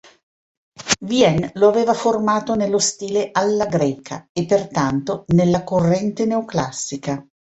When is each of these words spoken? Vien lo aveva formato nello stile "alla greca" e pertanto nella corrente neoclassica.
Vien 1.01 1.51
lo 1.53 1.67
aveva 1.67 1.93
formato 1.93 2.55
nello 2.55 2.79
stile 2.79 3.29
"alla 3.31 3.67
greca" 3.67 4.27
e 4.33 4.47
pertanto 4.47 5.25
nella 5.27 5.63
corrente 5.63 6.25
neoclassica. 6.25 7.23